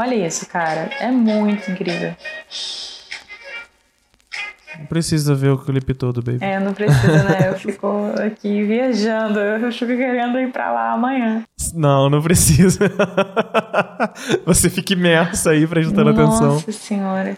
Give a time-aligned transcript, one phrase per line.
[0.00, 0.88] Olha isso, cara.
[0.98, 2.16] É muito incrível.
[4.78, 6.42] Não precisa ver o clipe todo, baby.
[6.42, 7.50] É, não precisa, né?
[7.50, 9.38] Eu fico aqui viajando.
[9.38, 11.44] Eu fico querendo ir pra lá amanhã.
[11.74, 12.90] Não, não precisa.
[14.46, 16.54] Você fica imersa aí prestando Nossa atenção.
[16.54, 17.36] Nossa senhora.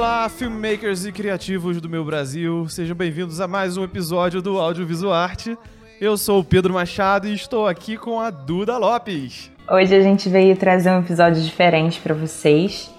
[0.00, 2.66] Olá, filmmakers e criativos do meu Brasil.
[2.70, 5.58] Sejam bem-vindos a mais um episódio do Audiovisual Arte.
[6.00, 9.50] Eu sou o Pedro Machado e estou aqui com a Duda Lopes.
[9.70, 12.90] Hoje a gente veio trazer um episódio diferente para vocês.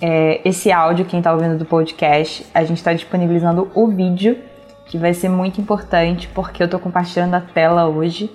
[0.00, 4.36] É, esse áudio, quem está ouvindo do podcast, a gente está disponibilizando o vídeo,
[4.86, 8.28] que vai ser muito importante porque eu estou compartilhando a tela hoje.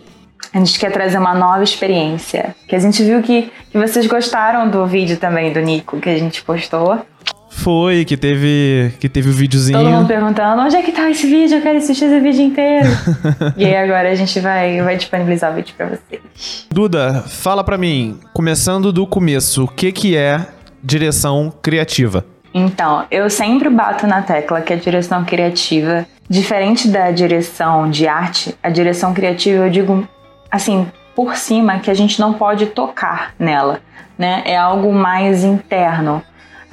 [0.54, 2.56] A gente quer trazer uma nova experiência.
[2.70, 6.18] Que a gente viu que, que vocês gostaram do vídeo também do Nico que a
[6.18, 7.06] gente postou.
[7.56, 9.78] Foi, que teve, que teve o videozinho.
[9.78, 11.58] Todo mundo perguntando, onde é que tá esse vídeo?
[11.58, 12.90] Eu quero assistir esse vídeo inteiro.
[13.56, 16.68] e aí agora a gente vai, vai disponibilizar o vídeo pra vocês.
[16.70, 20.46] Duda, fala pra mim, começando do começo, o que que é
[20.84, 22.26] direção criativa?
[22.54, 28.56] Então, eu sempre bato na tecla que a direção criativa, diferente da direção de arte,
[28.62, 30.08] a direção criativa eu digo
[30.52, 33.80] assim, por cima que a gente não pode tocar nela,
[34.18, 34.44] né?
[34.46, 36.22] É algo mais interno.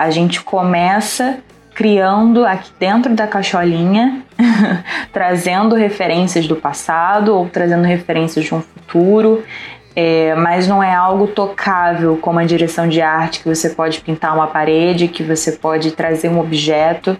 [0.01, 1.41] A gente começa
[1.75, 4.23] criando aqui dentro da caixolinha,
[5.13, 9.45] trazendo referências do passado ou trazendo referências de um futuro,
[9.95, 14.35] é, mas não é algo tocável como a direção de arte que você pode pintar
[14.35, 17.15] uma parede, que você pode trazer um objeto,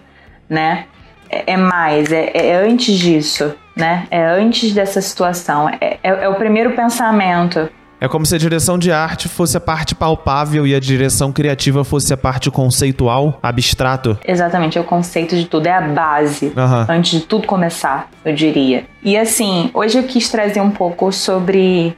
[0.49, 0.85] né?
[1.29, 4.07] É, é mais, é, é, antes disso, né?
[4.09, 7.69] É antes dessa situação, é, é, é o primeiro pensamento.
[8.03, 11.83] É como se a direção de arte fosse a parte palpável e a direção criativa
[11.83, 14.17] fosse a parte conceitual, abstrato.
[14.27, 16.85] Exatamente, é o conceito de tudo, é a base, Uhum.
[16.89, 18.85] antes de tudo começar, eu diria.
[19.03, 21.95] E assim, hoje eu quis trazer um pouco sobre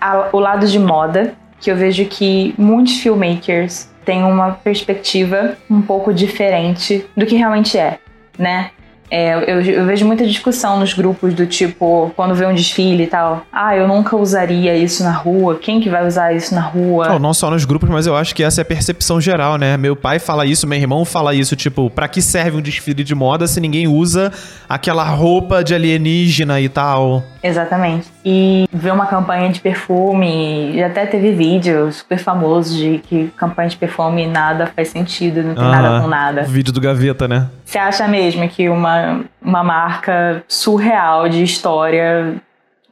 [0.00, 5.82] a- o lado de moda, que eu vejo que muitos filmmakers têm uma perspectiva um
[5.82, 7.98] pouco diferente do que realmente é,
[8.38, 8.70] né?
[9.16, 13.06] É, eu, eu vejo muita discussão nos grupos do tipo, quando vê um desfile e
[13.06, 17.10] tal, ah, eu nunca usaria isso na rua, quem que vai usar isso na rua?
[17.10, 19.76] Não, não só nos grupos, mas eu acho que essa é a percepção geral, né?
[19.76, 23.14] Meu pai fala isso, meu irmão fala isso, tipo, pra que serve um desfile de
[23.14, 24.32] moda se ninguém usa
[24.68, 27.22] aquela roupa de alienígena e tal?
[27.40, 28.13] Exatamente.
[28.24, 33.68] E ver uma campanha de perfume, já até teve vídeo super famoso de que campanha
[33.68, 36.02] de perfume nada faz sentido, não tem nada Aham.
[36.02, 36.42] com nada.
[36.44, 37.48] Vídeo do Gaveta, né?
[37.64, 42.36] Você acha mesmo que uma, uma marca surreal de história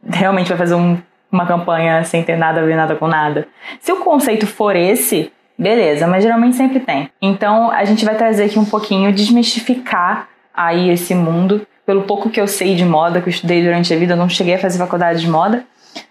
[0.07, 0.99] realmente vai fazer um-
[1.31, 3.47] uma campanha sem ter nada a ver nada com nada?
[3.81, 7.09] Se o conceito for esse, beleza, mas geralmente sempre tem.
[7.23, 11.67] Então a gente vai trazer aqui um pouquinho, desmistificar aí esse mundo.
[11.93, 14.27] Pelo pouco que eu sei de moda, que eu estudei durante a vida, eu não
[14.27, 15.63] cheguei a fazer faculdade de moda,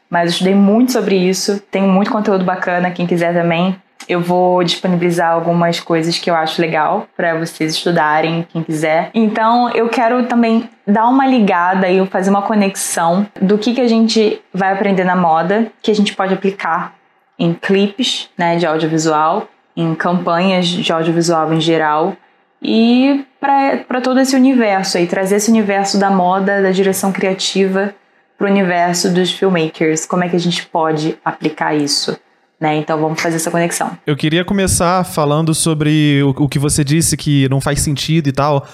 [0.08, 1.60] mas eu estudei muito sobre isso.
[1.72, 3.76] Tem muito conteúdo bacana, quem quiser também.
[4.08, 9.10] Eu vou disponibilizar algumas coisas que eu acho legal para vocês estudarem, quem quiser.
[9.16, 13.88] Então, eu quero também dar uma ligada e fazer uma conexão do que, que a
[13.88, 16.94] gente vai aprender na moda, que a gente pode aplicar
[17.40, 22.16] em clipes né, de audiovisual, em campanhas de audiovisual em geral
[22.62, 27.94] e para todo esse universo aí, trazer esse universo da moda, da direção criativa
[28.38, 30.06] para o universo dos filmmakers.
[30.06, 32.18] Como é que a gente pode aplicar isso?
[32.60, 32.78] Né?
[32.78, 33.98] Então vamos fazer essa conexão.
[34.06, 38.32] Eu queria começar falando sobre o, o que você disse que não faz sentido e
[38.32, 38.68] tal.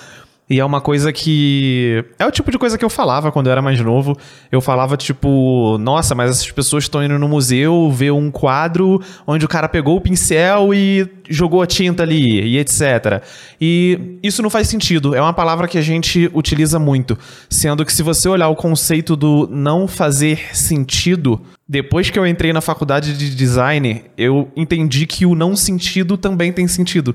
[0.50, 2.06] E é uma coisa que.
[2.18, 4.18] É o tipo de coisa que eu falava quando eu era mais novo.
[4.50, 9.44] Eu falava, tipo, nossa, mas essas pessoas estão indo no museu ver um quadro onde
[9.44, 13.22] o cara pegou o pincel e jogou a tinta ali, e etc.
[13.60, 15.14] E isso não faz sentido.
[15.14, 17.18] É uma palavra que a gente utiliza muito.
[17.50, 22.54] Sendo que se você olhar o conceito do não fazer sentido, depois que eu entrei
[22.54, 27.14] na faculdade de design, eu entendi que o não sentido também tem sentido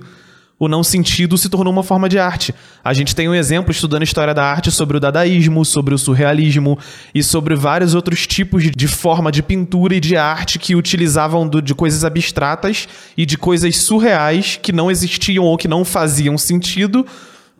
[0.64, 2.54] o não sentido se tornou uma forma de arte.
[2.84, 6.78] A gente tem um exemplo estudando história da arte sobre o dadaísmo, sobre o surrealismo
[7.12, 11.60] e sobre vários outros tipos de forma de pintura e de arte que utilizavam do-
[11.60, 12.86] de coisas abstratas
[13.16, 17.04] e de coisas surreais que não existiam ou que não faziam sentido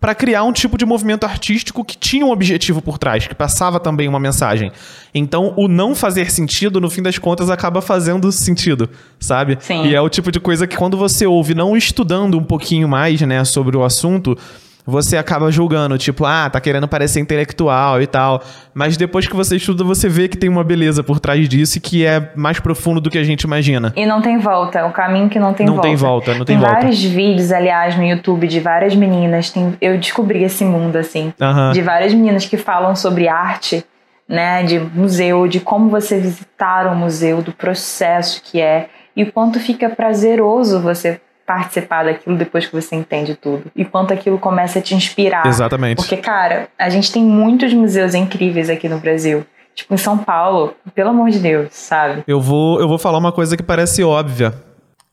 [0.02, 3.78] para criar um tipo de movimento artístico que tinha um objetivo por trás, que passava
[3.78, 4.72] também uma mensagem.
[5.14, 8.90] Então, o não fazer sentido, no fim das contas, acaba fazendo sentido,
[9.20, 9.56] sabe?
[9.60, 9.84] Sim.
[9.84, 13.20] E é o tipo de coisa que quando você ouve, não estudando um pouquinho mais,
[13.20, 14.37] né, sobre o assunto,
[14.84, 18.43] você acaba julgando, tipo, ah, tá querendo parecer intelectual e tal.
[18.75, 21.81] Mas depois que você estuda, você vê que tem uma beleza por trás disso e
[21.81, 23.93] que é mais profundo do que a gente imagina.
[23.96, 25.88] E não tem volta, é um caminho que não tem não volta.
[25.88, 26.75] Não tem volta, não tem, tem volta.
[26.75, 29.50] vários vídeos, aliás, no YouTube de várias meninas.
[29.50, 31.32] Tem, eu descobri esse mundo, assim.
[31.40, 31.73] Uhum.
[31.73, 33.84] De várias meninas que falam sobre arte,
[34.29, 34.64] né?
[34.64, 38.88] De museu, de como você visitar um museu, do processo que é.
[39.14, 43.64] E o quanto fica prazeroso você participar daquilo depois que você entende tudo.
[43.74, 45.46] E quanto aquilo começa a te inspirar.
[45.46, 45.96] Exatamente.
[45.96, 49.44] Porque, cara, a gente tem muitos museus incríveis aqui no Brasil.
[49.74, 52.22] Tipo, em São Paulo, pelo amor de Deus, sabe?
[52.26, 54.54] Eu vou, eu vou falar uma coisa que parece óbvia,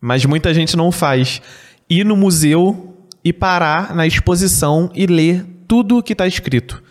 [0.02, 1.42] mas muita gente não faz.
[1.90, 6.84] Ir no museu e parar na exposição e ler tudo que está escrito.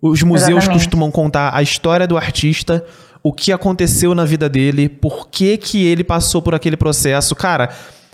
[0.00, 0.84] Os museus Exatamente.
[0.84, 2.84] costumam contar a história do artista,
[3.22, 7.34] o que aconteceu na vida dele, por que, que ele passou por aquele processo.
[7.34, 7.70] Cara,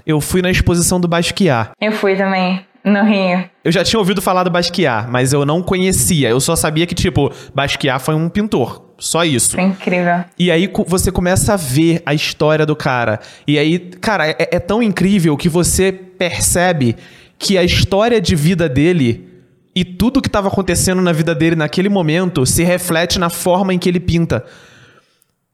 [0.07, 1.71] eu fui na exposição do Basquiat.
[1.81, 3.45] Eu fui também, no Rio.
[3.65, 6.29] Eu já tinha ouvido falar do Basquiat, mas eu não conhecia.
[6.29, 8.83] Eu só sabia que, tipo, Basquiat foi um pintor.
[8.99, 9.57] Só isso.
[9.57, 10.25] Foi incrível.
[10.39, 13.19] E aí você começa a ver a história do cara.
[13.47, 16.97] E aí, cara, é, é tão incrível que você percebe
[17.37, 19.29] que a história de vida dele
[19.75, 23.79] e tudo que estava acontecendo na vida dele naquele momento se reflete na forma em
[23.79, 24.45] que ele pinta.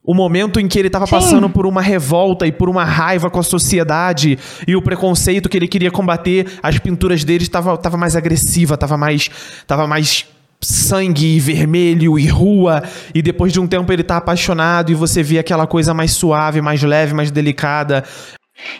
[0.08, 3.38] O momento em que ele estava passando por uma revolta e por uma raiva com
[3.40, 8.16] a sociedade e o preconceito que ele queria combater, as pinturas dele estavam tava mais
[8.16, 9.28] agressiva, tava mais
[9.66, 10.26] tava mais
[10.62, 12.82] sangue e vermelho e rua,
[13.14, 16.62] e depois de um tempo ele tá apaixonado e você vê aquela coisa mais suave,
[16.62, 18.02] mais leve, mais delicada.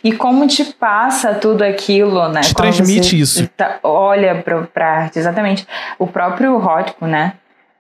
[0.03, 2.41] E como te passa tudo aquilo, né?
[2.41, 3.47] Te Quando transmite isso.
[3.49, 5.67] tá- olha pra, pra arte, exatamente.
[5.99, 7.35] O próprio Rótico, né?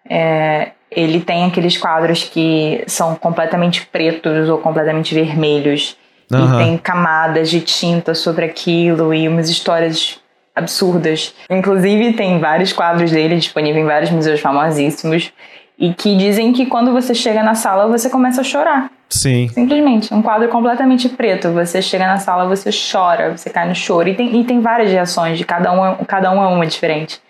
[0.08, 5.96] É, ele tem aqueles quadros que são completamente pretos ou completamente vermelhos.
[6.32, 6.60] Aham.
[6.60, 10.18] E tem camadas de tinta sobre aquilo e umas histórias
[10.54, 11.34] absurdas.
[11.48, 15.32] Inclusive, tem vários quadros dele disponíveis em vários museus famosíssimos.
[15.78, 18.90] E que dizem que quando você chega na sala, você começa a chorar.
[19.08, 19.48] Sim.
[19.48, 21.52] Simplesmente, um quadro completamente preto.
[21.52, 24.08] Você chega na sala, você chora, você cai no choro.
[24.08, 27.20] E tem, e tem várias reações, de cada um, cada um é uma diferente.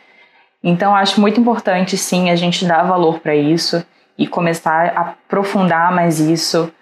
[0.63, 3.85] Então, acho muito importante, sim, a gente dar valor para isso
[4.17, 6.73] e começar a aprofundar mais isso,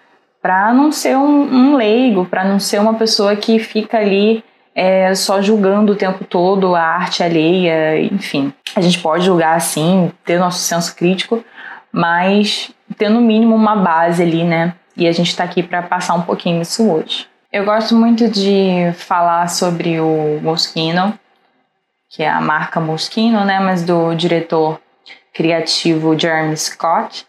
[0.41, 4.43] para não ser um, um leigo, para não ser uma pessoa que fica ali
[4.73, 8.53] é, só julgando o tempo todo a arte alheia, enfim.
[8.75, 11.43] A gente pode julgar, sim, ter nosso senso crítico,
[11.91, 14.73] mas ter no mínimo uma base ali, né?
[14.95, 17.27] E a gente está aqui para passar um pouquinho isso hoje.
[17.51, 21.17] Eu gosto muito de falar sobre o Moschino,
[22.09, 23.59] que é a marca Moschino, né?
[23.59, 24.79] Mas do diretor
[25.33, 27.25] criativo Jeremy Scott.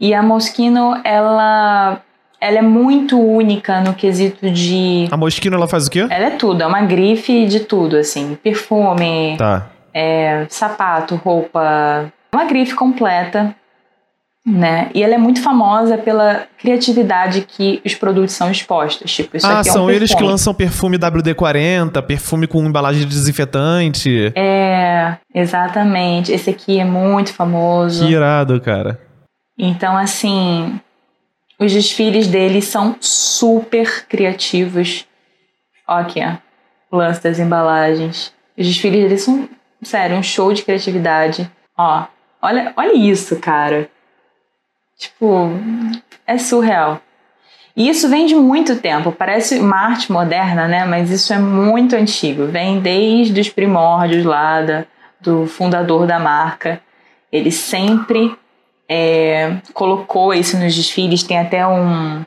[0.00, 2.00] E a Moschino, ela,
[2.40, 5.08] ela é muito única no quesito de.
[5.10, 6.06] A Moschino, ela faz o quê?
[6.08, 8.36] Ela é tudo, é uma grife de tudo, assim.
[8.42, 9.66] Perfume, Tá.
[9.92, 12.12] é, sapato, roupa.
[12.32, 13.54] Uma grife completa,
[14.48, 14.90] né?
[14.94, 19.12] E ela é muito famosa pela criatividade que os produtos são expostos.
[19.12, 23.02] Tipo, isso ah, aqui é um são eles que lançam perfume WD-40, perfume com embalagem
[23.02, 24.32] de desinfetante.
[24.34, 26.32] É, exatamente.
[26.32, 28.06] Esse aqui é muito famoso.
[28.06, 28.98] Que irado, cara.
[29.58, 30.80] Então, assim,
[31.58, 35.04] os desfiles deles são super criativos.
[35.86, 36.36] Ó, aqui, ó.
[36.90, 38.32] O lance das embalagens.
[38.56, 39.46] Os desfiles deles são,
[39.82, 41.50] sério, um show de criatividade.
[41.76, 42.06] Ó,
[42.40, 43.90] olha, olha isso, cara.
[44.98, 45.52] Tipo,
[46.26, 47.00] é surreal.
[47.76, 49.12] E isso vem de muito tempo.
[49.12, 50.84] Parece uma arte moderna, né?
[50.84, 52.46] Mas isso é muito antigo.
[52.46, 54.84] Vem desde os primórdios lá da,
[55.20, 56.80] do fundador da marca.
[57.30, 58.36] Ele sempre
[58.88, 61.22] é, colocou isso nos desfiles.
[61.22, 62.24] Tem até um,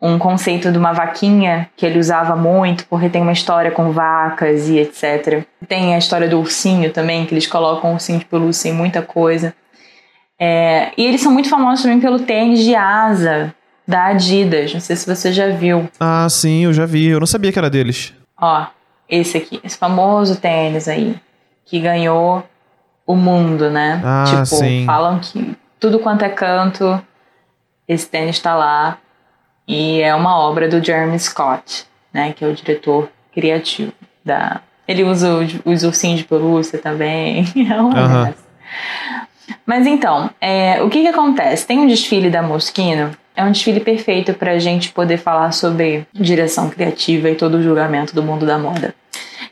[0.00, 4.70] um conceito de uma vaquinha que ele usava muito, porque tem uma história com vacas
[4.70, 5.44] e etc.
[5.68, 9.54] Tem a história do ursinho também, que eles colocam ursinho de pelúcia em muita coisa.
[10.42, 13.54] É, e eles são muito famosos também pelo tênis de asa
[13.86, 14.72] da Adidas.
[14.72, 15.86] Não sei se você já viu.
[16.00, 17.08] Ah, sim, eu já vi.
[17.08, 18.14] Eu não sabia que era deles.
[18.40, 18.66] Ó,
[19.06, 21.14] esse aqui, esse famoso tênis aí,
[21.66, 22.42] que ganhou
[23.06, 24.00] o mundo, né?
[24.02, 24.84] Ah, tipo, sim.
[24.86, 26.98] falam que tudo quanto é canto,
[27.86, 28.96] esse tênis tá lá.
[29.68, 32.32] E é uma obra do Jeremy Scott, né?
[32.32, 33.92] Que é o diretor criativo
[34.24, 34.62] da.
[34.88, 37.44] Ele usa os, os ursinhos de pelúcia também.
[37.70, 38.34] É uma Aham.
[39.70, 41.64] Mas então, é, o que que acontece?
[41.64, 46.04] Tem um desfile da Moschino, é um desfile perfeito para a gente poder falar sobre
[46.12, 48.92] direção criativa e todo o julgamento do mundo da moda.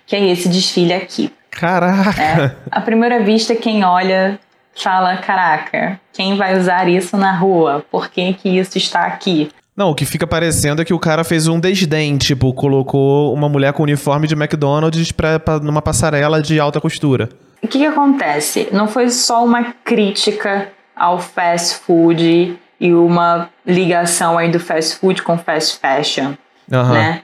[0.05, 1.33] Que é esse desfile aqui.
[1.53, 2.21] Caraca.
[2.21, 2.57] né?
[2.69, 4.41] À primeira vista, quem olha
[4.75, 7.87] fala: caraca, quem vai usar isso na rua?
[7.89, 9.53] Por que, que isso está aqui?
[9.77, 13.49] Não, o que fica parecendo é que o cara fez um desdém, tipo, colocou uma
[13.49, 17.29] mulher com uniforme de McDonald's pra, pra, numa passarela de alta costura.
[17.63, 18.69] O que, que acontece?
[18.73, 25.23] Não foi só uma crítica ao fast food e uma ligação aí do fast food
[25.23, 26.35] com fast fashion,
[26.73, 26.93] Aham.
[26.93, 27.23] né?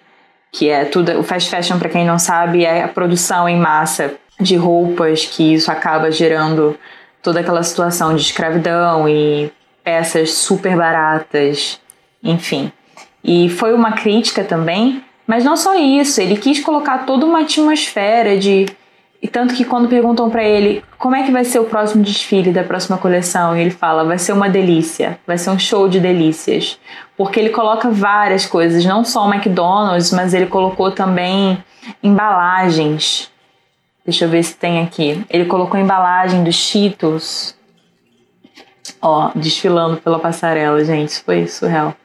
[0.53, 1.19] Que é tudo.
[1.19, 5.55] O fast fashion, para quem não sabe, é a produção em massa de roupas, que
[5.55, 6.79] isso acaba gerando
[7.23, 9.51] toda aquela situação de escravidão e
[9.83, 11.81] peças super baratas,
[12.23, 12.73] enfim.
[13.23, 18.37] E foi uma crítica também, mas não só isso, ele quis colocar toda uma atmosfera
[18.37, 18.67] de.
[19.25, 22.53] E tanto que quando perguntam para ele como é que vai ser o próximo desfile
[22.53, 26.79] da próxima coleção, ele fala: vai ser uma delícia, vai ser um show de delícias.
[27.17, 31.57] Porque ele coloca várias coisas, não só o McDonald's, mas ele colocou também
[32.03, 33.33] embalagens.
[34.05, 35.25] Deixa eu ver se tem aqui.
[35.31, 37.57] Ele colocou a embalagem dos Cheetos.
[39.01, 41.09] Ó, desfilando pela passarela, gente.
[41.09, 41.97] Isso foi surreal.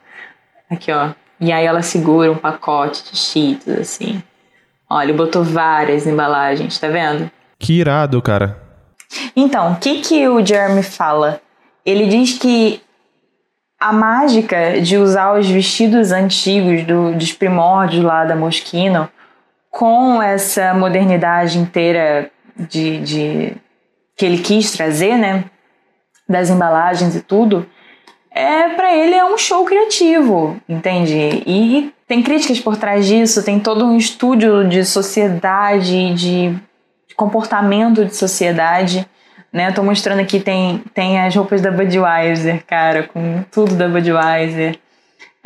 [0.69, 1.09] Aqui, ó.
[1.37, 4.23] E aí ela segura um pacote de Cheetos, assim.
[4.91, 7.29] Ele botou várias embalagens, tá vendo?
[7.59, 8.57] Que irado, cara.
[9.35, 11.41] Então, o que, que o Jeremy fala?
[11.85, 12.81] Ele diz que
[13.79, 19.09] a mágica de usar os vestidos antigos do, dos primórdios lá da Moschino
[19.71, 23.53] com essa modernidade inteira de, de
[24.17, 25.45] que ele quis trazer, né?
[26.27, 27.65] Das embalagens e tudo,
[28.31, 31.43] é para ele é um show criativo, entende?
[31.45, 36.55] E tem críticas por trás disso, tem todo um estudo de sociedade, de
[37.15, 39.07] comportamento de sociedade,
[39.53, 39.69] né?
[39.69, 44.79] Eu tô mostrando aqui tem tem as roupas da Budweiser, cara, com tudo da Budweiser.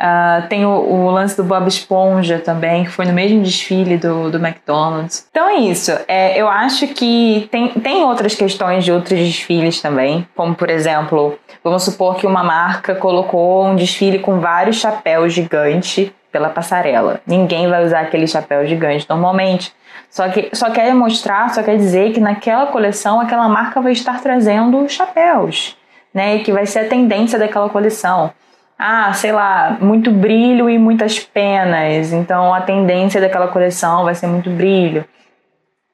[0.00, 4.30] Uh, tem o, o, lance do Bob Esponja também, que foi no mesmo desfile do,
[4.30, 5.26] do McDonald's.
[5.30, 5.92] Então é isso.
[6.08, 11.38] É, eu acho que tem, tem outras questões de outros desfiles também, como por exemplo,
[11.62, 17.20] vamos supor que uma marca colocou um desfile com vários chapéus gigantes pela passarela.
[17.24, 19.72] Ninguém vai usar aquele chapéu gigante normalmente.
[20.10, 24.20] Só que só quer mostrar, só quer dizer que naquela coleção aquela marca vai estar
[24.20, 25.76] trazendo chapéus,
[26.12, 26.40] né?
[26.40, 28.32] Que vai ser a tendência daquela coleção
[28.76, 32.12] ah, sei lá, muito brilho e muitas penas.
[32.12, 35.04] Então a tendência daquela coleção vai ser muito brilho.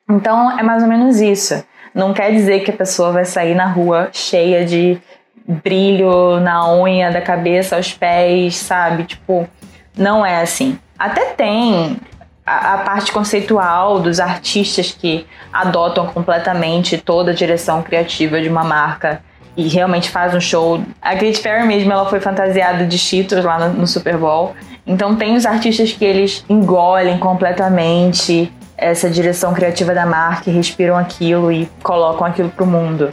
[0.09, 1.62] Então é mais ou menos isso.
[1.94, 4.99] Não quer dizer que a pessoa vai sair na rua cheia de
[5.47, 9.04] brilho na unha, da cabeça aos pés, sabe?
[9.04, 9.49] Tipo,
[9.97, 10.78] não é assim.
[10.99, 11.97] Até tem
[12.44, 18.64] a, a parte conceitual dos artistas que adotam completamente toda a direção criativa de uma
[18.64, 19.23] marca
[19.56, 20.82] e realmente faz um show.
[21.02, 24.54] A Katy Perry mesmo, ela foi fantasiada de Cheetos lá no, no Super Bowl.
[24.87, 31.52] Então tem os artistas que eles engolem completamente essa direção criativa da marca, respiram aquilo
[31.52, 33.11] e colocam aquilo pro mundo.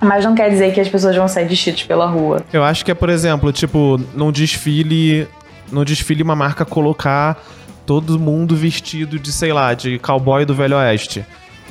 [0.00, 2.42] Mas não quer dizer que as pessoas vão sair de Cheetos pela rua.
[2.52, 5.26] Eu acho que é, por exemplo, tipo, num desfile,
[5.70, 7.42] num desfile uma marca colocar
[7.84, 11.24] todo mundo vestido de, sei lá, de cowboy do Velho Oeste.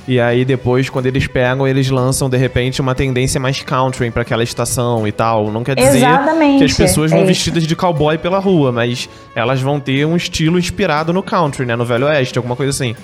[0.08, 4.22] E aí depois, quando eles pegam, eles lançam de repente uma tendência mais country para
[4.22, 5.52] aquela estação e tal.
[5.52, 9.10] Não quer dizer Exatamente, que as pessoas vão é vestidas de cowboy pela rua, mas
[9.36, 11.75] elas vão ter um estilo inspirado no country, né?
[11.75, 12.96] No Velho Oeste, alguma coisa assim.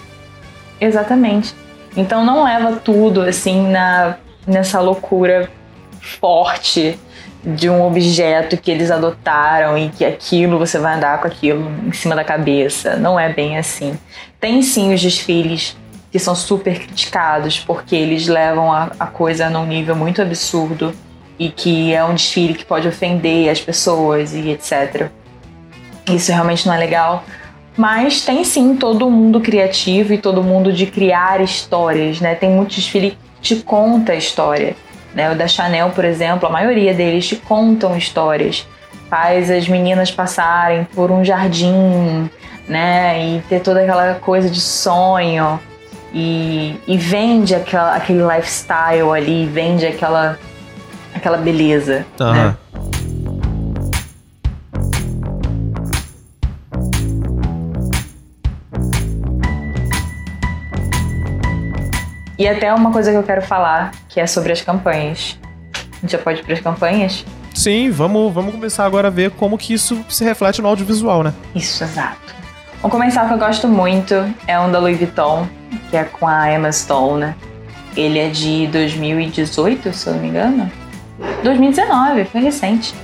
[0.80, 1.56] Exatamente.
[1.98, 5.50] Então não leva tudo assim na nessa loucura
[6.00, 6.98] forte
[7.44, 11.92] de um objeto que eles adotaram e que aquilo você vai andar com aquilo em
[11.92, 12.96] cima da cabeça.
[12.96, 13.98] Não é bem assim.
[14.40, 15.76] Tem sim os desfiles
[16.12, 20.94] que são super criticados porque eles levam a, a coisa num nível muito absurdo
[21.40, 25.10] e que é um desfile que pode ofender as pessoas e etc.
[26.08, 27.24] Isso realmente não é legal.
[27.76, 32.36] Mas tem sim todo mundo criativo e todo mundo de criar histórias, né?
[32.36, 34.76] Tem muito desfile que te conta a história.
[35.14, 35.32] Né?
[35.32, 38.68] O da Chanel, por exemplo, a maioria deles te contam histórias.
[39.10, 42.30] Faz as meninas passarem por um jardim,
[42.68, 43.26] né?
[43.26, 45.60] E ter toda aquela coisa de sonho
[46.14, 50.40] e, e vende aquela, aquele lifestyle ali, vende aquela,
[51.14, 52.06] aquela beleza.
[52.20, 52.34] Aham.
[52.34, 52.58] Né?
[62.42, 65.38] E até uma coisa que eu quero falar, que é sobre as campanhas.
[65.76, 67.24] A gente já pode ir para as campanhas?
[67.54, 71.36] Sim, vamos, vamos começar agora a ver como que isso se reflete no audiovisual, né?
[71.54, 72.34] Isso, exato.
[72.84, 74.16] Um comercial que eu gosto muito
[74.48, 75.48] é um da Louis Vuitton,
[75.92, 77.20] que é com a Emma Stone.
[77.20, 77.36] né?
[77.96, 80.72] Ele é de 2018, se eu não me engano.
[81.44, 82.96] 2019, foi recente.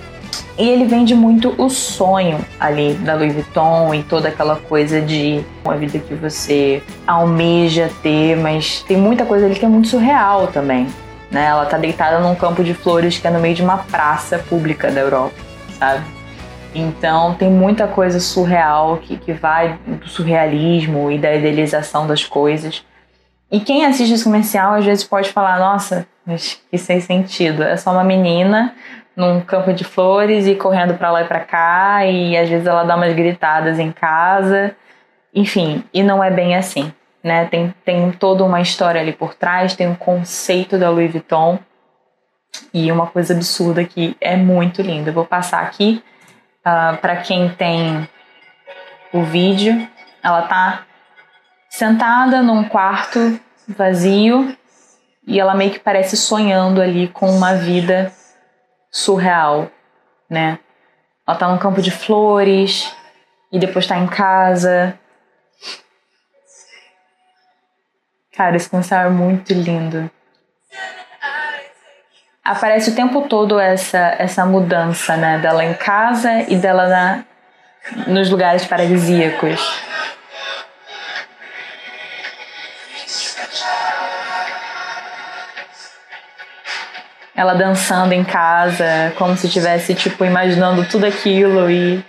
[0.58, 5.44] E ele vende muito o sonho ali da Louis Vuitton e toda aquela coisa de
[5.64, 10.48] uma vida que você almeja ter, mas tem muita coisa ali que é muito surreal
[10.48, 10.88] também.
[11.32, 11.46] Né?
[11.46, 14.92] Ela tá deitada num campo de flores que é no meio de uma praça pública
[14.92, 15.36] da Europa,
[15.78, 16.04] sabe?
[16.74, 22.84] Então tem muita coisa surreal que, que vai do surrealismo e da idealização das coisas.
[23.52, 27.64] E quem assiste esse comercial às vezes pode falar, nossa, mas que sem sentido.
[27.64, 28.76] É só uma menina
[29.18, 32.84] num campo de flores e correndo para lá e para cá e às vezes ela
[32.84, 34.76] dá umas gritadas em casa.
[35.34, 36.94] Enfim, e não é bem assim,
[37.24, 37.46] né?
[37.46, 41.58] Tem, tem toda uma história ali por trás, tem um conceito da Louis Vuitton
[42.72, 45.10] e uma coisa absurda que é muito linda.
[45.10, 46.04] Eu vou passar aqui
[46.60, 48.08] uh, ah, para quem tem
[49.12, 49.88] o vídeo.
[50.22, 50.84] Ela tá
[51.72, 54.56] sentada num quarto vazio
[55.26, 58.12] e ela meio que parece sonhando ali com uma vida
[58.98, 59.70] surreal,
[60.28, 60.58] né?
[61.26, 62.92] Ela tá num campo de flores
[63.52, 64.98] e depois tá em casa.
[68.36, 70.10] Cara, esse comercial é muito lindo.
[72.44, 77.26] Aparece o tempo todo essa essa mudança, né, dela em casa e dela na,
[78.08, 79.62] nos lugares paradisíacos.
[87.38, 92.04] Ela dançando em casa, como se estivesse, tipo, imaginando tudo aquilo e.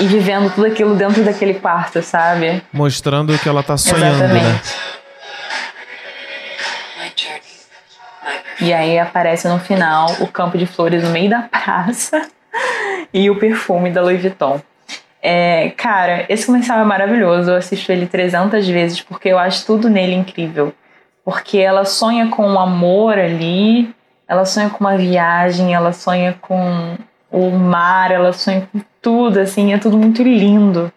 [0.00, 2.62] E vivendo tudo aquilo dentro daquele quarto, sabe?
[2.72, 4.24] Mostrando que ela tá sonhando, né?
[4.24, 4.74] Exatamente.
[4.74, 4.90] né?
[8.62, 12.26] E aí aparece no final o campo de flores no meio da praça
[13.12, 14.60] e o perfume da Louis Vuitton.
[15.22, 17.50] É, cara, esse comercial é maravilhoso.
[17.50, 20.72] Eu assisto ele 300 vezes porque eu acho tudo nele incrível.
[21.24, 23.94] Porque ela sonha com um amor ali,
[24.30, 26.96] ela sonha com uma viagem, ela sonha com
[27.32, 30.92] o mar, ela sonha com tudo, assim, é tudo muito lindo.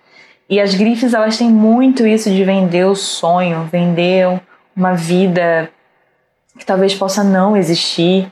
[0.47, 4.39] E as grifes, elas têm muito isso de vender o sonho, vender
[4.77, 5.67] uma vida
[6.59, 8.31] que talvez possa não existir.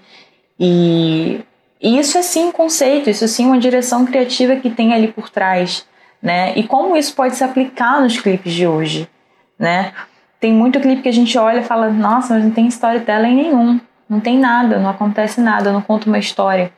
[0.60, 1.42] E,
[1.82, 5.08] e isso é sim um conceito, isso é sim uma direção criativa que tem ali
[5.08, 5.84] por trás,
[6.22, 6.54] né?
[6.56, 9.10] E como isso pode se aplicar nos clipes de hoje,
[9.58, 9.94] né?
[10.40, 13.80] Tem muito clipe que a gente olha e fala, nossa, mas não tem storytelling nenhum.
[14.12, 16.70] Não tem nada, não acontece nada, não conta uma história.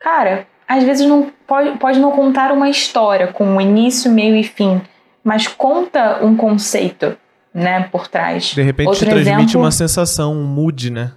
[0.00, 4.82] Cara, às vezes não pode, pode não contar uma história com início, meio e fim,
[5.22, 7.16] mas conta um conceito,
[7.54, 8.46] né, por trás.
[8.46, 11.12] De repente Outro transmite exemplo, uma sensação, um mood, né?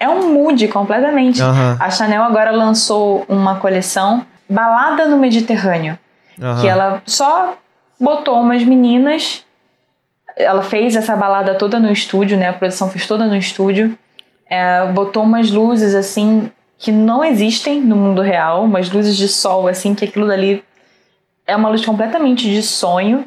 [0.00, 1.42] É um mood completamente.
[1.42, 1.76] Uhum.
[1.78, 5.98] A Chanel agora lançou uma coleção Balada no Mediterrâneo,
[6.40, 6.58] uhum.
[6.58, 7.54] que ela só
[8.00, 9.44] botou umas meninas
[10.34, 12.48] ela fez essa balada toda no estúdio, né?
[12.48, 13.98] A produção fez toda no estúdio
[14.52, 19.66] é, botou umas luzes assim que não existem no mundo real, umas luzes de sol
[19.66, 20.62] assim que aquilo dali
[21.46, 23.24] é uma luz completamente de sonho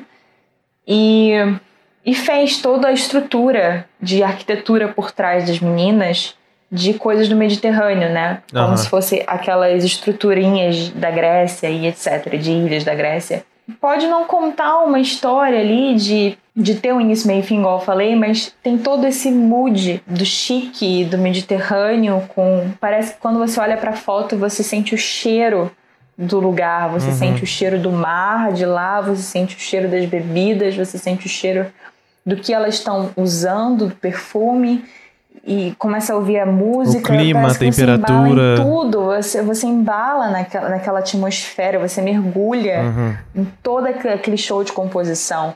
[0.87, 1.31] e
[2.05, 6.35] e fez toda a estrutura de arquitetura por trás das meninas
[6.71, 8.43] de coisas do Mediterrâneo, né?
[8.51, 8.77] Como uhum.
[8.77, 13.43] se fosse aquelas estruturinhas da Grécia e etc, de ilhas da Grécia.
[13.81, 17.79] Pode não contar uma história ali de de ter um início, meio e fim, igual
[17.79, 23.39] eu falei, mas tem todo esse mood do chique, do Mediterrâneo, com parece que quando
[23.39, 25.69] você olha para a foto você sente o cheiro
[26.17, 27.13] do lugar, você uhum.
[27.13, 31.25] sente o cheiro do mar de lá, você sente o cheiro das bebidas, você sente
[31.25, 31.67] o cheiro
[32.25, 34.85] do que elas estão usando, do perfume
[35.45, 40.69] e começa a ouvir a música, o clima, a temperatura, tudo, você, você embala naquela,
[40.69, 43.17] naquela atmosfera, você mergulha uhum.
[43.35, 45.55] em todo aquele show de composição.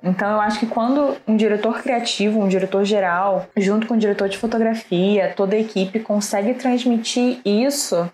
[0.00, 4.28] Então eu acho que quando um diretor criativo, um diretor geral, junto com o diretor
[4.28, 8.08] de fotografia, toda a equipe consegue transmitir isso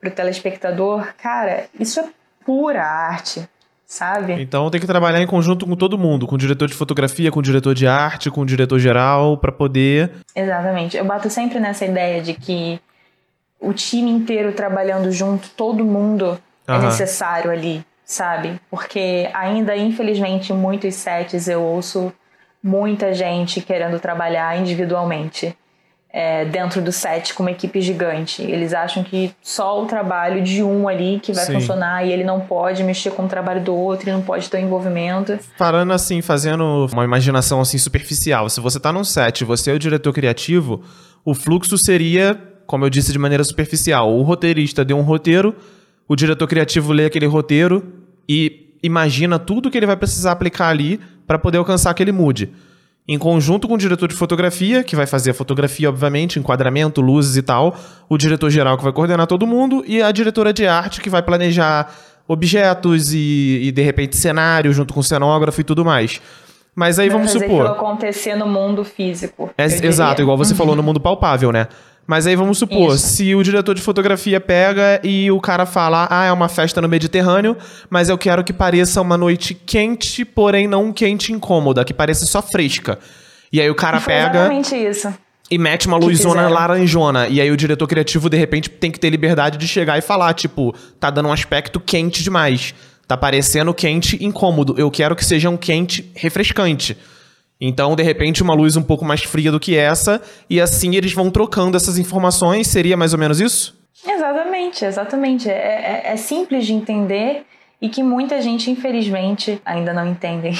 [0.00, 2.04] para o telespectador, cara, isso é
[2.44, 3.46] pura arte,
[3.94, 4.40] sabe?
[4.40, 7.38] Então tem que trabalhar em conjunto com todo mundo, com o diretor de fotografia, com
[7.38, 10.10] o diretor de arte, com o diretor geral, para poder.
[10.34, 10.96] Exatamente.
[10.96, 12.80] Eu bato sempre nessa ideia de que
[13.60, 16.74] o time inteiro trabalhando junto, todo mundo uhum.
[16.74, 18.60] é necessário ali sabe?
[18.70, 22.12] Porque ainda, infelizmente, em muitos sets eu ouço
[22.62, 25.56] muita gente querendo trabalhar individualmente.
[26.16, 28.40] É, dentro do set com uma equipe gigante.
[28.40, 31.54] Eles acham que só o trabalho de um ali que vai Sim.
[31.54, 34.58] funcionar e ele não pode mexer com o trabalho do outro, ele não pode ter
[34.58, 35.36] um envolvimento.
[35.58, 38.48] Parando assim, fazendo uma imaginação assim superficial.
[38.48, 40.82] Se você tá num set, você é o diretor criativo,
[41.24, 45.52] o fluxo seria, como eu disse de maneira superficial, o roteirista deu um roteiro,
[46.06, 47.82] o diretor criativo lê aquele roteiro
[48.28, 52.52] e imagina tudo que ele vai precisar aplicar ali para poder alcançar aquele mood.
[53.06, 57.36] Em conjunto com o diretor de fotografia, que vai fazer a fotografia, obviamente, enquadramento, luzes
[57.36, 57.76] e tal,
[58.08, 61.22] o diretor geral que vai coordenar todo mundo e a diretora de arte que vai
[61.22, 61.94] planejar
[62.26, 66.18] objetos e, e de repente cenário junto com o cenógrafo e tudo mais.
[66.74, 67.66] Mas aí vai vamos supor.
[67.66, 69.50] acontecer no mundo físico.
[69.56, 70.58] É, exato, igual você uhum.
[70.58, 71.68] falou no mundo palpável, né?
[72.06, 73.06] Mas aí vamos supor, Isso.
[73.06, 76.88] se o diretor de fotografia pega e o cara fala, ah, é uma festa no
[76.88, 77.56] Mediterrâneo,
[77.88, 82.26] mas eu quero que pareça uma noite quente, porém não quente e incômoda, que pareça
[82.26, 82.98] só fresca.
[83.50, 85.14] E aí o cara Foi pega exatamente isso.
[85.50, 87.28] e mete uma luzona laranjona.
[87.28, 90.34] E aí o diretor criativo, de repente, tem que ter liberdade de chegar e falar,
[90.34, 92.74] tipo, tá dando um aspecto quente demais.
[93.06, 94.74] Tá parecendo quente incômodo.
[94.76, 96.96] Eu quero que seja um quente refrescante.
[97.66, 101.12] Então, de repente, uma luz um pouco mais fria do que essa, e assim eles
[101.12, 102.66] vão trocando essas informações.
[102.68, 103.78] Seria mais ou menos isso?
[104.06, 105.48] Exatamente, exatamente.
[105.48, 107.44] É, é- é simples de entender
[107.80, 110.52] e que muita gente, infelizmente, ainda não entendem.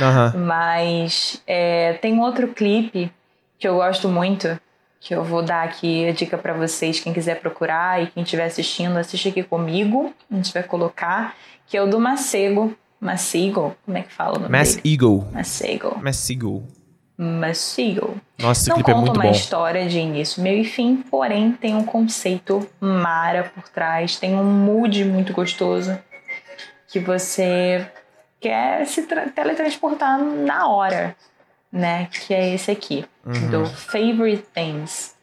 [0.00, 0.32] Aham.
[0.46, 3.10] Mas é, tem outro clipe
[3.58, 4.58] que eu gosto muito,
[5.00, 8.44] que eu vou dar aqui a dica pra vocês, quem quiser procurar e quem estiver
[8.46, 11.34] assistindo, assiste aqui comigo, a gente vai colocar,
[11.68, 12.76] que é o do Macego.
[13.06, 13.76] Macego?
[13.84, 14.92] Como é que fala o nome Mass dele?
[14.94, 15.26] Eagle.
[15.32, 15.60] Mass
[16.30, 16.62] Eagle.
[17.18, 18.16] Macego.
[18.38, 19.30] Nossa, esse Não clipe é conta muito uma bom.
[19.30, 24.44] história de início, meio e fim, porém tem um conceito mara por trás, tem um
[24.44, 25.98] mood muito gostoso
[26.88, 27.86] que você
[28.40, 31.16] quer se tra- teletransportar na hora,
[31.72, 32.06] né?
[32.06, 33.50] Que é esse aqui, Uhum.
[33.50, 35.14] do Favorite Things.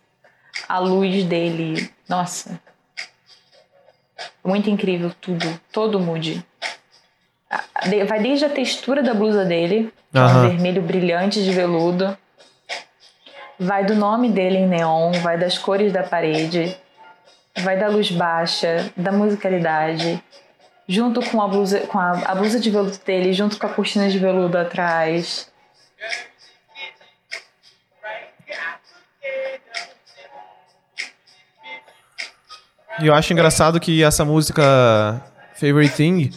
[0.68, 2.60] A luz dele, nossa.
[4.44, 6.46] Muito incrível tudo, todo o mood.
[8.08, 12.16] Vai desde a textura da blusa dele, é um vermelho brilhante de veludo,
[13.60, 16.78] vai do nome dele em neon, vai das cores da parede,
[17.64, 20.24] vai da luz baixa, da musicalidade,
[20.88, 24.10] junto com a blusa, com a, a blusa de veludo dele, junto com a cortina
[24.10, 25.52] de veludo atrás.
[33.02, 35.22] E eu acho engraçado que essa música
[35.54, 36.32] Favorite Thing,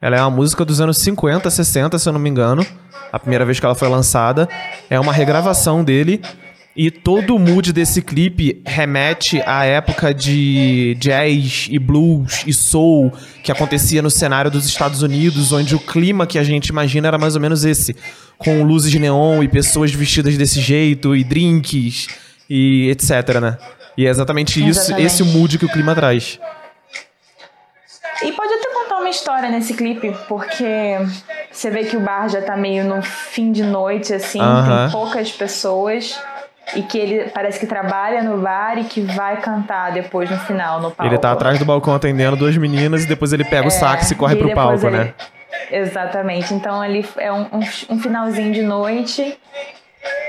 [0.00, 2.66] ela é uma música dos anos 50, 60, se eu não me engano.
[3.12, 4.48] A primeira vez que ela foi lançada.
[4.88, 6.22] É uma regravação dele.
[6.74, 13.12] E todo o mood desse clipe remete à época de jazz e blues e soul
[13.42, 17.18] que acontecia no cenário dos Estados Unidos, onde o clima que a gente imagina era
[17.18, 17.94] mais ou menos esse.
[18.38, 22.06] Com luzes de neon e pessoas vestidas desse jeito, e drinks,
[22.48, 23.58] e etc, né?
[23.98, 25.06] E é exatamente isso, Exatamente.
[25.06, 26.38] esse o mood que o clima traz.
[28.22, 28.69] E pode até
[29.00, 30.96] uma história nesse clipe, porque
[31.50, 34.84] você vê que o bar já tá meio no fim de noite, assim, Aham.
[34.84, 36.18] tem poucas pessoas.
[36.76, 40.80] E que ele parece que trabalha no bar e que vai cantar depois no final,
[40.80, 41.12] no palco.
[41.12, 44.14] Ele tá atrás do balcão atendendo duas meninas e depois ele pega o sax e
[44.14, 45.14] corre É, e pro palco, ele- né?
[45.68, 46.54] Exatamente.
[46.54, 47.60] Então ali é um, um,
[47.90, 49.36] um finalzinho de noite.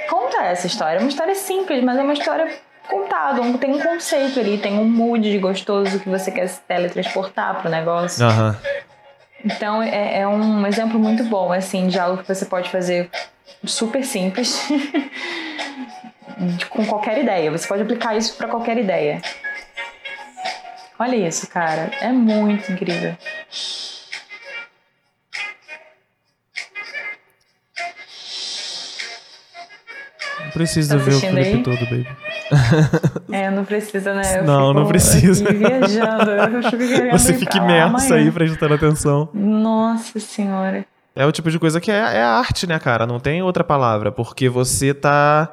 [0.09, 0.97] Conta essa história.
[0.97, 2.47] É uma história simples, mas é uma história
[2.87, 3.41] contada.
[3.41, 7.61] Um- tem um conceito ali, tem um mood de gostoso que você quer se teletransportar
[7.61, 8.25] pro negócio.
[8.25, 8.57] Aham.
[9.43, 13.09] Então é, é um exemplo muito bom, assim, de algo que você pode fazer
[13.65, 14.67] super simples.
[16.69, 17.51] com qualquer ideia.
[17.51, 19.21] Você pode aplicar isso pra qualquer ideia.
[20.99, 21.91] Olha isso, cara.
[22.01, 23.15] É muito incrível.
[30.39, 31.63] Não precisa Tá ver o clipe aí?
[31.63, 32.07] todo, baby.
[33.31, 34.39] É, não precisa, né?
[34.39, 35.43] Eu Não, fico não precisa.
[35.49, 36.31] aqui viajando.
[36.31, 39.29] Eu fico querendo Você fica imerso aí prestando atenção.
[39.33, 40.85] Nossa senhora.
[41.15, 43.05] É o tipo de coisa que é, é arte, né, cara?
[43.05, 44.11] Não tem outra palavra.
[44.11, 45.49] Porque você tá.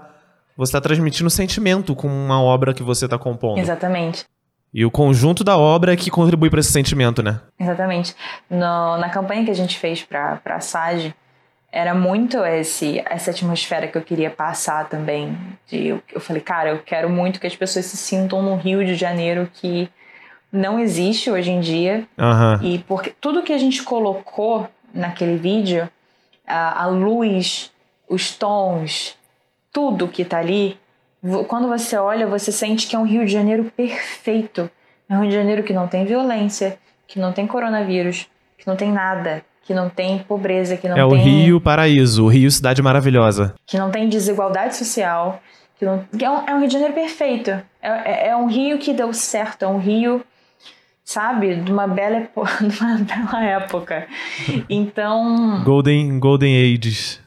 [0.57, 3.59] Você tá transmitindo sentimento com uma obra que você tá compondo.
[3.59, 4.25] Exatamente.
[4.75, 7.41] E o conjunto da obra é que contribui pra esse sentimento, né?
[7.59, 8.15] Exatamente.
[8.51, 11.15] No- na campanha que a gente fez pra, pra SAG,
[11.70, 15.37] era muito esse, essa atmosfera que eu queria passar também.
[15.66, 18.85] De, eu, eu falei, cara, eu quero muito que as pessoas se sintam no Rio
[18.85, 19.88] de Janeiro que
[20.50, 22.07] não existe hoje em dia.
[22.18, 22.61] Aham.
[22.62, 25.88] E porque tudo que a gente colocou naquele vídeo,
[26.46, 27.70] a, a luz,
[28.09, 29.16] os tons,
[29.70, 30.78] tudo que tá ali,
[31.46, 34.70] quando você olha, você sente que é um Rio de Janeiro perfeito.
[35.09, 38.26] É um Rio de Janeiro que não tem violência, que não tem coronavírus,
[38.57, 42.24] que não tem nada, que não tem pobreza, que não É o tem Rio Paraíso,
[42.24, 43.54] o Rio Cidade Maravilhosa.
[43.66, 45.42] que não tem desigualdade social,
[45.78, 47.50] que, não, que é, um, é um Rio de Janeiro perfeito.
[47.50, 50.24] É, é- é um Rio que deu certo, é um Rio,
[51.04, 54.07] sabe, de uma bela, epo- de uma bela época.
[54.70, 57.20] Então, Golden, Golden Ages.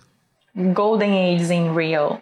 [0.55, 2.19] Golden Ages in Rio.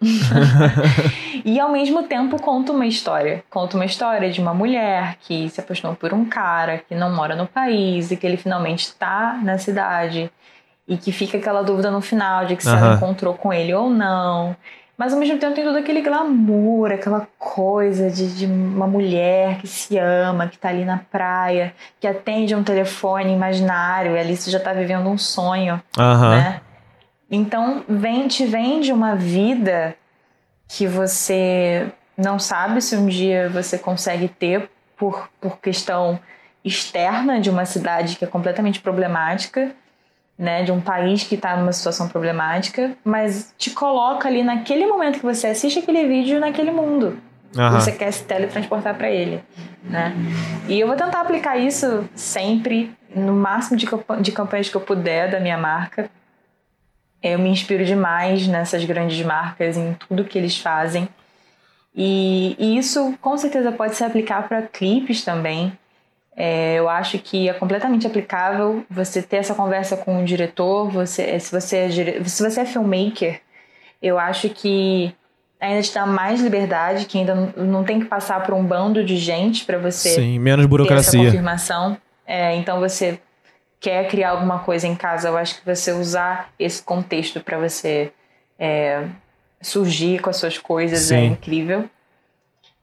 [1.44, 3.44] e ao mesmo tempo conta uma história.
[3.50, 7.36] Conta uma história de uma mulher que se apaixonou por um cara que não mora
[7.36, 10.32] no país e que ele finalmente está na cidade.
[10.88, 13.89] E que fica aquela dúvida no final de que se ela encontrou com ele ou
[13.89, 14.56] não.
[14.98, 19.68] Mas ao mesmo tempo tem todo aquele glamour, aquela coisa de, de uma mulher que
[19.68, 24.52] se ama, que tá ali na praia, que atende um telefone imaginário, e ali você
[24.52, 25.82] já tá vivendo um sonho
[26.32, 26.62] né?
[27.32, 29.96] Então, vem, te vende uma vida
[30.68, 31.88] que você
[32.18, 36.20] não sabe se um dia você consegue ter por, por questão
[36.63, 39.72] externa de uma cidade que é completamente problemática,
[40.38, 45.20] né, de um país que está numa situação problemática, mas te coloca ali naquele momento
[45.20, 47.18] que você assiste aquele vídeo naquele mundo.
[47.56, 47.72] Uhum.
[47.72, 49.44] Você quer se teletransportar para ele,
[49.84, 50.13] né?
[50.68, 53.88] E eu vou tentar aplicar isso sempre, no máximo de,
[54.22, 56.10] de campanhas que eu puder da minha marca.
[57.21, 61.08] Eu me inspiro demais nessas grandes marcas, em tudo que eles fazem.
[61.95, 65.73] E, e isso com certeza pode se aplicar para clipes também.
[66.36, 70.89] É, eu acho que é completamente aplicável você ter essa conversa com o diretor.
[70.89, 73.41] Você, se, você é, se você é filmmaker,
[74.01, 75.13] eu acho que
[75.60, 79.17] ainda te dá mais liberdade, que ainda não tem que passar por um bando de
[79.17, 81.12] gente para você Sim, menos burocracia.
[81.12, 81.97] ter essa confirmação.
[82.25, 83.19] É, então você
[83.80, 88.12] quer criar alguma coisa em casa, eu acho que você usar esse contexto para você
[88.58, 89.06] é,
[89.62, 91.22] surgir com as suas coisas é Sim.
[91.22, 91.89] é incrível.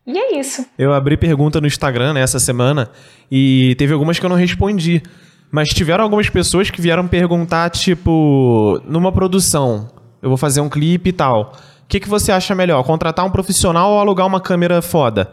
[0.07, 0.65] E é isso.
[0.79, 2.91] Eu abri pergunta no Instagram né, essa semana
[3.31, 5.03] e teve algumas que eu não respondi.
[5.51, 9.89] Mas tiveram algumas pessoas que vieram perguntar, tipo, numa produção,
[10.23, 11.53] eu vou fazer um clipe e tal.
[11.83, 12.83] O que, que você acha melhor?
[12.85, 15.33] Contratar um profissional ou alugar uma câmera foda?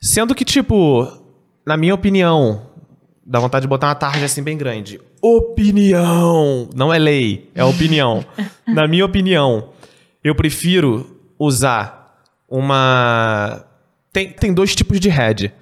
[0.00, 1.06] Sendo que, tipo,
[1.66, 2.62] na minha opinião,
[3.26, 5.00] dá vontade de botar uma tarja assim bem grande.
[5.20, 6.70] Opinião!
[6.74, 8.24] Não é lei, é opinião.
[8.66, 9.70] na minha opinião,
[10.22, 13.64] eu prefiro usar uma.
[14.12, 15.52] Tem, tem dois tipos de head.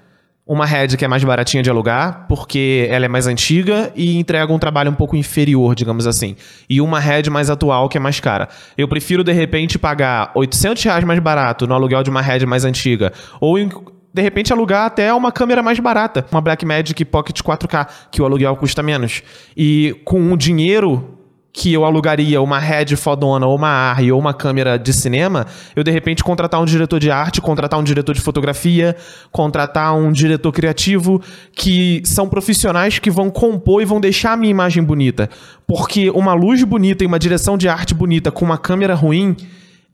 [0.47, 4.53] Uma head que é mais baratinha de alugar, porque ela é mais antiga e entrega
[4.53, 6.37] um trabalho um pouco inferior, digamos assim.
[6.69, 8.51] E uma head mais atual, que é mais cara.
[8.77, 12.63] Eu prefiro, de repente, pagar 800 reais mais barato no aluguel de uma head mais
[12.67, 13.11] antiga.
[13.41, 13.57] Ou,
[14.15, 16.25] de repente, alugar até uma câmera mais barata.
[16.31, 19.25] Uma Blackmagic Pocket 4K, que o aluguel custa menos.
[19.57, 21.19] E com um dinheiro
[21.53, 25.83] que eu alugaria uma head fodona ou uma ARRI ou uma câmera de cinema, eu
[25.83, 28.97] de repente contratar um diretor de arte, contratar um diretor de fotografia,
[29.33, 31.21] contratar um diretor criativo,
[31.53, 35.29] que são profissionais que vão compor e vão deixar a minha imagem bonita.
[35.67, 39.37] Porque uma luz bonita e uma direção de arte bonita com uma câmera ruim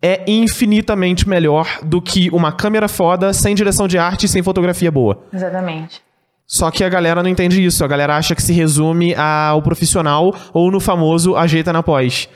[0.03, 4.91] é infinitamente melhor do que uma câmera foda sem direção de arte e sem fotografia
[4.91, 5.25] boa.
[5.33, 6.03] Exatamente.
[6.47, 7.85] Só que a galera não entende isso.
[7.85, 12.29] A galera acha que se resume ao profissional ou no famoso ajeita na pós.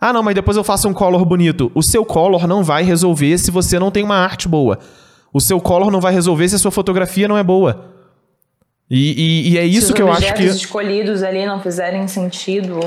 [0.00, 1.70] Ah, não, mas depois eu faço um color bonito.
[1.74, 4.78] O seu color não vai resolver se você não tem uma arte boa.
[5.32, 7.92] O seu color não vai resolver se a sua fotografia não é boa.
[8.90, 10.44] E, e, e é isso que eu acho que.
[10.44, 12.78] Os escolhidos ali não fizerem sentido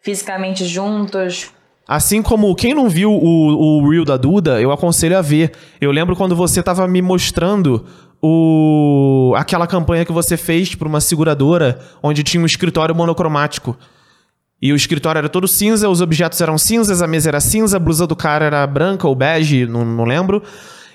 [0.00, 1.50] fisicamente juntos.
[1.88, 5.52] Assim como quem não viu o, o Reel da Duda, eu aconselho a ver.
[5.80, 7.82] Eu lembro quando você estava me mostrando
[8.20, 13.74] o aquela campanha que você fez para uma seguradora onde tinha um escritório monocromático.
[14.60, 17.80] E o escritório era todo cinza, os objetos eram cinzas, a mesa era cinza, a
[17.80, 20.42] blusa do cara era branca ou bege, não, não lembro.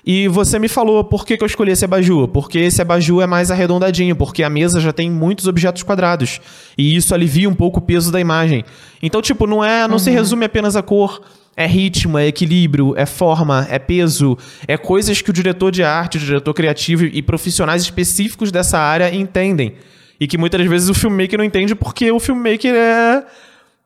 [0.05, 2.27] E você me falou por que, que eu escolhi esse abajur.
[2.27, 6.41] Porque esse abajur é mais arredondadinho, porque a mesa já tem muitos objetos quadrados.
[6.77, 8.65] E isso alivia um pouco o peso da imagem.
[9.01, 9.87] Então, tipo, não é.
[9.87, 9.99] não uhum.
[9.99, 11.21] se resume apenas a cor.
[11.55, 14.35] É ritmo, é equilíbrio, é forma, é peso,
[14.67, 19.13] é coisas que o diretor de arte, o diretor criativo e profissionais específicos dessa área
[19.13, 19.75] entendem.
[20.19, 23.23] E que muitas vezes o filmmaker não entende porque o filmmaker é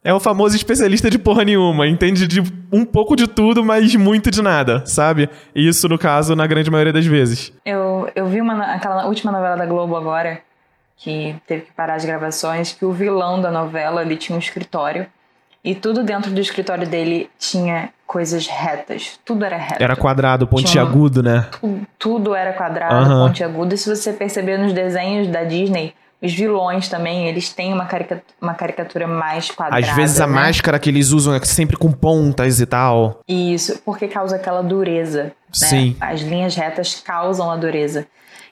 [0.07, 2.41] é o famoso especialista de porra nenhuma, entende de
[2.71, 5.29] um pouco de tudo, mas muito de nada, sabe?
[5.53, 7.51] Isso, no caso, na grande maioria das vezes.
[7.65, 10.39] Eu, eu vi uma, aquela última novela da Globo agora,
[10.95, 15.05] que teve que parar as gravações, que o vilão da novela, ele tinha um escritório,
[15.61, 19.19] e tudo dentro do escritório dele tinha coisas retas.
[19.25, 19.83] Tudo era reto.
[19.83, 21.47] Era quadrado, pontiagudo, uma, né?
[21.51, 23.27] Tu, tudo era quadrado, uhum.
[23.27, 23.75] pontiagudo.
[23.75, 28.23] E se você perceber nos desenhos da Disney, os vilões também, eles têm uma, carica
[28.41, 29.85] uma caricatura mais quadrada.
[29.85, 30.33] Às vezes a né?
[30.33, 33.19] máscara que eles usam é sempre com pontas e tal.
[33.27, 35.25] Isso, porque causa aquela dureza.
[35.25, 35.31] Né?
[35.51, 35.97] Sim.
[35.99, 38.07] As linhas retas causam a dureza.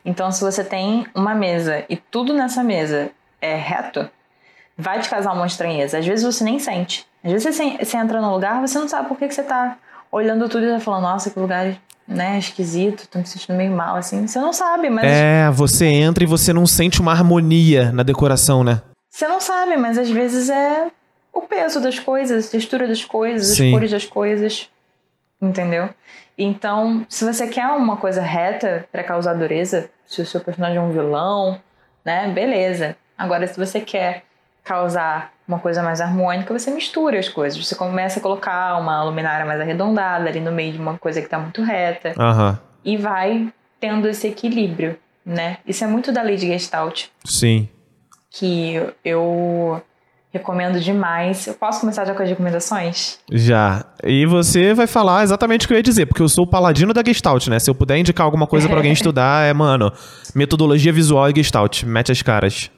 [0.06, 3.10] Então, se você tem uma mesa e tudo nessa mesa
[3.42, 4.08] é reto,
[4.78, 5.98] vai te causar uma estranheza.
[5.98, 7.08] Às vezes você nem sente.
[7.24, 9.78] Às vezes você, você entra num lugar, você não sabe por que, que você tá
[10.12, 11.76] olhando tudo e tá falando, nossa, que lugar
[12.08, 14.28] né, esquisito, tô me sentindo meio mal, assim.
[14.28, 15.06] Você não sabe, mas.
[15.06, 18.82] É, você entra e você não sente uma harmonia na decoração, né?
[19.10, 20.88] Você não sabe, mas às vezes é
[21.34, 23.68] o peso das coisas, a textura das coisas, Sim.
[23.68, 24.70] as cores das coisas.
[25.42, 25.90] Entendeu?
[26.38, 30.82] Então, se você quer uma coisa reta para causar dureza, se o seu personagem é
[30.82, 31.60] um vilão,
[32.04, 32.96] né, beleza.
[33.18, 34.25] Agora, se você quer
[34.66, 37.64] causar uma coisa mais harmônica, você mistura as coisas.
[37.64, 41.28] Você começa a colocar uma luminária mais arredondada ali no meio de uma coisa que
[41.28, 42.14] está muito reta.
[42.18, 42.58] Uhum.
[42.84, 45.60] E vai tendo esse equilíbrio, né?
[45.66, 47.06] Isso é muito da lei de Gestalt.
[47.24, 47.70] Sim.
[48.32, 49.82] Que eu
[50.36, 51.48] Recomendo demais.
[51.48, 53.20] Eu posso começar já com as recomendações?
[53.32, 53.86] Já.
[54.04, 56.94] E você vai falar exatamente o que eu ia dizer, porque eu sou o paladino
[56.94, 57.58] da Gestalt, né?
[57.58, 59.94] Se eu puder indicar alguma coisa para alguém estudar, é, mano,
[60.36, 61.84] metodologia visual e Gestalt.
[61.84, 62.70] Mete as caras.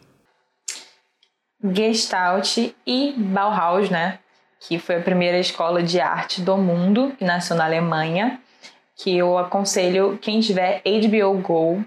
[1.63, 4.19] Gestalt e Bauhaus, né?
[4.59, 8.39] Que foi a primeira escola de arte do mundo, que nasceu na Alemanha.
[8.95, 11.85] Que eu aconselho quem tiver HBO Go,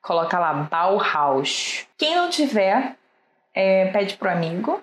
[0.00, 1.86] coloca lá Bauhaus.
[1.98, 2.94] Quem não tiver,
[3.52, 4.80] é, pede pro amigo,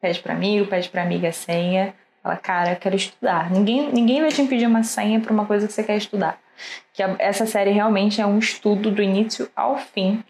[0.00, 1.94] pede pro amigo, pede pra amiga a senha.
[2.22, 3.50] Fala, cara, eu quero estudar.
[3.50, 6.38] Ninguém, ninguém vai te impedir uma senha para uma coisa que você quer estudar.
[6.92, 10.22] Que a, essa série realmente é um estudo do início ao fim.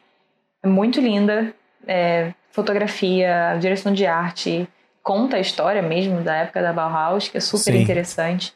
[0.62, 1.54] É muito linda.
[1.86, 4.68] É, fotografia, direção de arte,
[5.02, 7.82] conta a história mesmo da época da Bauhaus, que é super Sim.
[7.82, 8.54] interessante.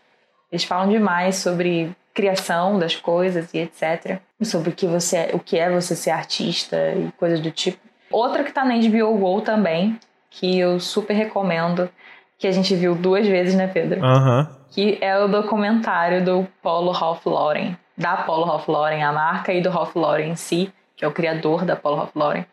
[0.53, 4.21] Eles falam demais sobre criação das coisas e etc.
[4.43, 7.79] Sobre o que, você, é, o que é você ser artista e coisas do tipo.
[8.11, 9.99] Outra que tá na HBO Go também,
[10.31, 11.91] que eu super recomendo,
[12.39, 14.01] que a gente viu duas vezes, né, Pedro?
[14.01, 14.47] Uhum.
[14.71, 19.61] Que é o documentário do Polo Ralph Lauren, da Polo Ralph Lauren, a marca, e
[19.61, 22.47] do Ralph Lauren em si, que é o criador da Polo Ralph Lauren.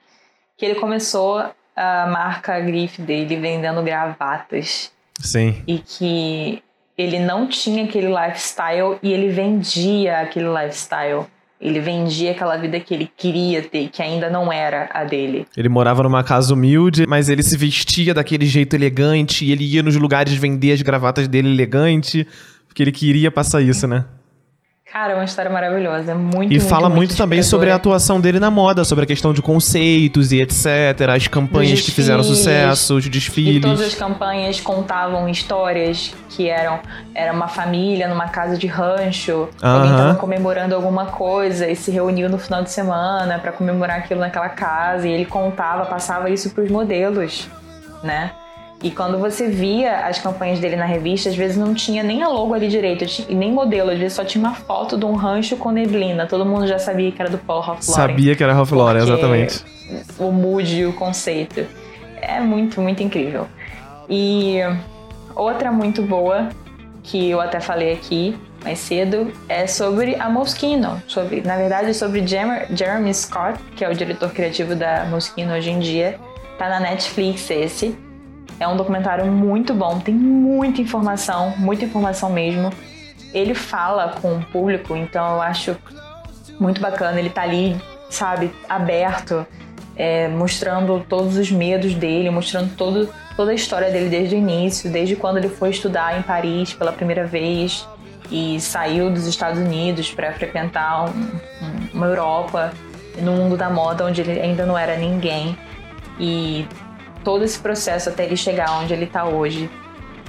[0.63, 1.43] Que ele começou
[1.75, 4.93] a marca a grife dele vendendo gravatas.
[5.19, 5.61] Sim.
[5.67, 6.63] E que
[6.97, 11.25] ele não tinha aquele lifestyle e ele vendia aquele lifestyle.
[11.59, 15.45] Ele vendia aquela vida que ele queria ter, que ainda não era a dele.
[15.57, 19.83] Ele morava numa casa humilde, mas ele se vestia daquele jeito elegante e ele ia
[19.83, 22.25] nos lugares vender as gravatas dele elegante,
[22.69, 24.05] porque ele queria passar isso, né?
[24.93, 26.11] Cara, é uma história maravilhosa.
[26.11, 29.05] É muito E muito, fala muito, muito também sobre a atuação dele na moda, sobre
[29.05, 30.67] a questão de conceitos e etc.
[31.15, 33.55] As campanhas que fizeram sucesso, os desfiles.
[33.55, 36.79] E todas as campanhas contavam histórias que eram
[37.15, 39.67] era uma família numa casa de rancho, uh -huh.
[39.67, 44.19] alguém tava comemorando alguma coisa e se reuniu no final de semana para comemorar aquilo
[44.19, 47.47] naquela casa e ele contava, passava isso para os modelos,
[48.03, 48.29] né?
[48.83, 52.27] E quando você via as campanhas dele na revista, às vezes não tinha nem a
[52.27, 55.71] logo ali direito, nem modelo, às vezes só tinha uma foto de um rancho com
[55.71, 56.27] neblina.
[56.27, 58.07] Todo mundo já sabia que era do Paul Ralph Lauren.
[58.07, 59.63] Sabia que era Ralph Lauren, exatamente.
[60.19, 61.65] O mood e o conceito.
[62.21, 63.47] É muito, muito incrível.
[64.09, 64.57] E
[65.33, 66.49] outra muito boa,
[67.03, 71.01] que eu até falei aqui mais cedo, é sobre a Moschino.
[71.07, 75.79] Sobre, na verdade, sobre Jeremy Scott, que é o diretor criativo da Moschino hoje em
[75.79, 76.19] dia.
[76.57, 77.97] Tá na Netflix esse.
[78.59, 82.71] É um documentário muito bom, tem muita informação, muita informação mesmo.
[83.33, 85.75] Ele fala com o público, então eu acho
[86.59, 87.19] muito bacana.
[87.19, 87.75] Ele tá ali,
[88.09, 89.45] sabe, aberto,
[89.95, 94.91] é, mostrando todos os medos dele, mostrando todo, toda a história dele desde o início,
[94.91, 97.87] desde quando ele foi estudar em Paris pela primeira vez
[98.31, 102.73] e saiu dos Estados Unidos para frequentar um, um, uma Europa
[103.21, 105.55] no mundo da moda onde ele ainda não era ninguém
[106.19, 106.65] e
[107.23, 109.69] todo esse processo até ele chegar onde ele está hoje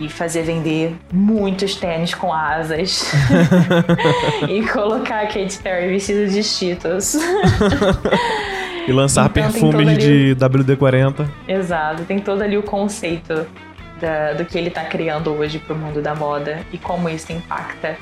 [0.01, 3.13] e fazer vender muitos tênis com asas
[4.49, 7.15] e colocar a Katy Perry vestida de Cheetos.
[8.87, 11.29] e lançar então, perfumes de WD-40.
[11.47, 13.47] Exato, tem todo ali o conceito
[14.01, 17.33] da, do que ele está criando hoje para o mundo da moda e como isso
[17.33, 17.97] impacta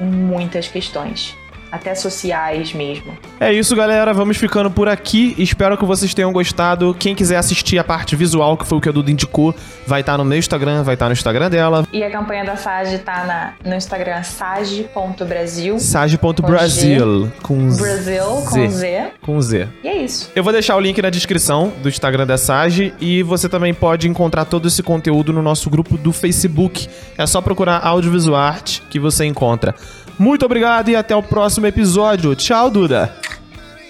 [0.00, 1.36] em muitas questões
[1.70, 3.16] até sociais mesmo.
[3.38, 4.12] É isso, galera.
[4.12, 5.34] Vamos ficando por aqui.
[5.38, 6.94] Espero que vocês tenham gostado.
[6.98, 9.54] Quem quiser assistir a parte visual, que foi o que a Duda indicou,
[9.86, 11.86] vai estar tá no meu Instagram, vai estar tá no Instagram dela.
[11.92, 15.78] E a campanha da Sage tá na, no Instagram sage.brasil.
[15.78, 17.32] Sage.brasil.
[17.42, 17.82] Com Z.
[17.82, 19.12] Brasil com Z.
[19.20, 19.68] Com Z.
[19.82, 20.30] E é isso.
[20.34, 24.08] Eu vou deixar o link na descrição do Instagram da Sage e você também pode
[24.08, 26.88] encontrar todo esse conteúdo no nosso grupo do Facebook.
[27.16, 29.74] É só procurar Audiovisual Arte que você encontra.
[30.18, 32.34] Muito obrigado e até o próximo episódio.
[32.34, 33.12] Tchau, Duda.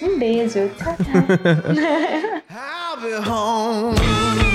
[0.01, 0.69] Um beijo.
[0.77, 0.95] Tchau,
[3.23, 3.93] tchau.